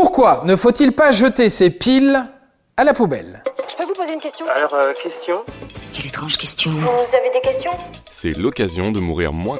[0.00, 2.24] Pourquoi ne faut-il pas jeter ses piles
[2.76, 5.44] à la poubelle Je peux vous poser une question Alors, euh, question
[5.92, 6.70] Quelle étrange question.
[6.70, 9.58] Vous avez des questions C'est l'occasion de mourir moins.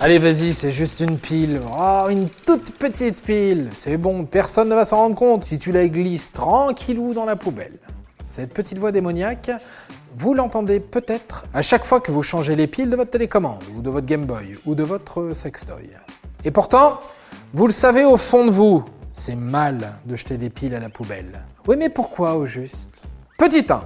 [0.00, 1.60] Allez, vas-y, c'est juste une pile.
[1.78, 3.70] Oh, une toute petite pile.
[3.72, 7.36] C'est bon, personne ne va s'en rendre compte si tu la glisses tranquillou dans la
[7.36, 7.78] poubelle.
[8.26, 9.50] Cette petite voix démoniaque,
[10.14, 13.80] vous l'entendez peut-être à chaque fois que vous changez les piles de votre télécommande, ou
[13.80, 15.88] de votre Game Boy, ou de votre sextoy.
[16.44, 17.00] Et pourtant,
[17.52, 20.88] vous le savez au fond de vous, c'est mal de jeter des piles à la
[20.90, 21.44] poubelle.
[21.66, 23.04] Oui, mais pourquoi au juste?
[23.38, 23.80] Petit 1.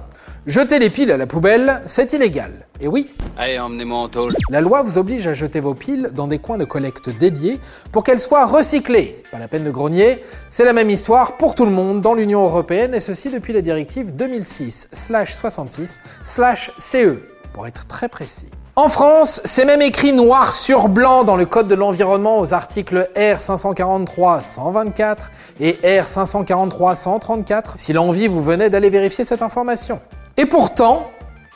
[0.45, 2.51] Jeter les piles à la poubelle, c'est illégal.
[2.81, 4.33] Et oui, Allez, emmenez-moi en tôle.
[4.49, 7.59] la loi vous oblige à jeter vos piles dans des coins de collecte dédiés
[7.91, 9.23] pour qu'elles soient recyclées.
[9.31, 12.43] Pas la peine de grogner, c'est la même histoire pour tout le monde dans l'Union
[12.43, 18.47] européenne et ceci depuis la directive 2006/66/CE E, pour être très précis.
[18.75, 23.09] En France, c'est même écrit noir sur blanc dans le Code de l'environnement aux articles
[23.15, 25.17] R 543-124
[25.59, 30.01] et R 543-134 si l'envie vous venait d'aller vérifier cette information.
[30.37, 31.07] Et pourtant,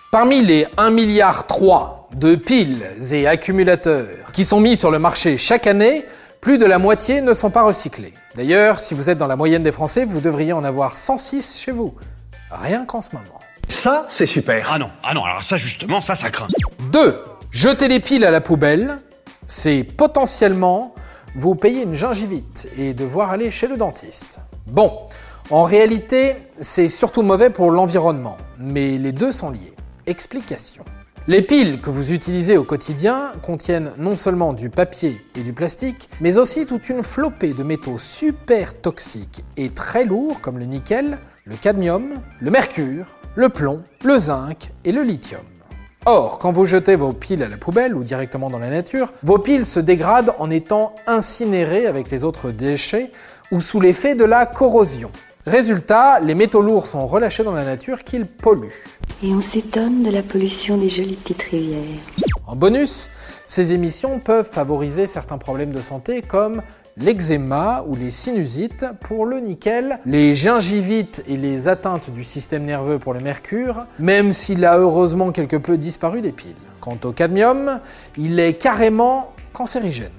[0.09, 1.45] Parmi les 1,3 milliard
[2.15, 6.05] de piles et accumulateurs qui sont mis sur le marché chaque année,
[6.39, 8.13] plus de la moitié ne sont pas recyclés.
[8.33, 11.73] D'ailleurs, si vous êtes dans la moyenne des Français, vous devriez en avoir 106 chez
[11.73, 11.93] vous.
[12.49, 13.36] Rien qu'en ce moment.
[13.67, 14.69] Ça, c'est super.
[14.71, 16.47] Ah non, ah non, alors ça justement, ça, ça craint.
[16.91, 17.23] 2.
[17.51, 18.99] Jeter les piles à la poubelle,
[19.45, 20.93] c'est potentiellement
[21.35, 24.39] vous payer une gingivite et devoir aller chez le dentiste.
[24.65, 24.97] Bon,
[25.49, 29.73] en réalité, c'est surtout mauvais pour l'environnement, mais les deux sont liés.
[30.05, 30.83] Explication.
[31.29, 36.09] Les piles que vous utilisez au quotidien contiennent non seulement du papier et du plastique,
[36.21, 41.17] mais aussi toute une flopée de métaux super toxiques et très lourds comme le nickel,
[41.43, 45.41] le cadmium, le mercure, le plomb, le zinc et le lithium.
[46.05, 49.37] Or, quand vous jetez vos piles à la poubelle ou directement dans la nature, vos
[49.37, 53.11] piles se dégradent en étant incinérées avec les autres déchets
[53.51, 55.11] ou sous l'effet de la corrosion.
[55.45, 58.71] Résultat, les métaux lourds sont relâchés dans la nature qu'ils polluent.
[59.23, 61.81] Et on s'étonne de la pollution des jolies petites rivières.
[62.45, 63.09] En bonus,
[63.45, 66.61] ces émissions peuvent favoriser certains problèmes de santé comme
[66.97, 72.99] l'eczéma ou les sinusites pour le nickel, les gingivites et les atteintes du système nerveux
[72.99, 76.53] pour le mercure, même s'il a heureusement quelque peu disparu des piles.
[76.79, 77.79] Quant au cadmium,
[78.19, 80.11] il est carrément cancérigène.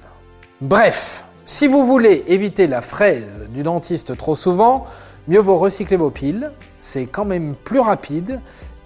[0.60, 4.86] Bref, si vous voulez éviter la fraise du dentiste trop souvent,
[5.28, 8.40] mieux vaut recycler vos piles, c'est quand même plus rapide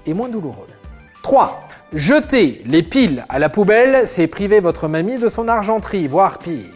[0.06, 0.68] et moins douloureux.
[1.22, 1.64] 3.
[1.92, 6.74] Jeter les piles à la poubelle, c'est priver votre mamie de son argenterie, voire pire.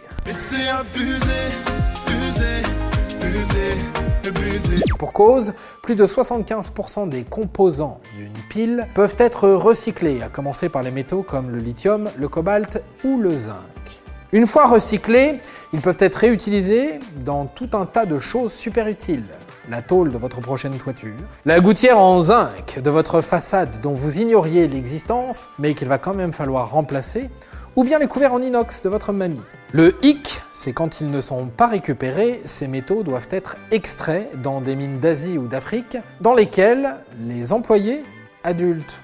[4.98, 10.82] Pour cause, plus de 75% des composants d'une pile peuvent être recyclés, à commencer par
[10.82, 14.02] les métaux comme le lithium, le cobalt ou le zinc.
[14.32, 15.40] Une fois recyclés,
[15.72, 19.24] ils peuvent être réutilisés dans tout un tas de choses super utiles.
[19.68, 24.20] La tôle de votre prochaine toiture, la gouttière en zinc de votre façade dont vous
[24.20, 27.30] ignoriez l'existence, mais qu'il va quand même falloir remplacer,
[27.74, 29.42] ou bien les couverts en inox de votre mamie.
[29.72, 34.60] Le hic, c'est quand ils ne sont pas récupérés, ces métaux doivent être extraits dans
[34.60, 38.04] des mines d'Asie ou d'Afrique, dans lesquelles les employés,
[38.44, 39.00] adultes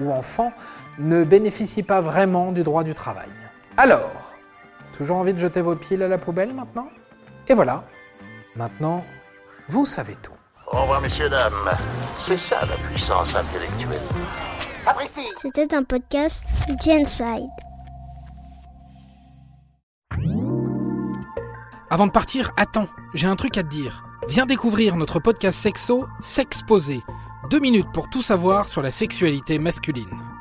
[0.00, 0.54] ou enfants,
[0.98, 3.28] ne bénéficient pas vraiment du droit du travail.
[3.76, 4.32] Alors,
[4.96, 6.88] toujours envie de jeter vos piles à la poubelle maintenant?
[7.46, 7.84] Et voilà,
[8.56, 9.04] maintenant,
[9.72, 10.32] vous savez tout.
[10.70, 11.70] Au revoir, messieurs, dames.
[12.26, 14.02] C'est ça la puissance intellectuelle.
[15.40, 16.44] C'était un podcast
[16.84, 17.48] Genside.
[21.88, 24.04] Avant de partir, attends, j'ai un truc à te dire.
[24.28, 27.00] Viens découvrir notre podcast sexo, S'exposer.
[27.48, 30.31] Deux minutes pour tout savoir sur la sexualité masculine.